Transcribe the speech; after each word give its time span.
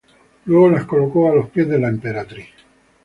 Luego 0.45 0.71
las 0.71 0.85
colocó 0.87 1.29
a 1.31 1.35
los 1.35 1.49
pies 1.49 1.67
de 1.69 1.77
la 1.77 1.87
emperatriz. 1.87 2.47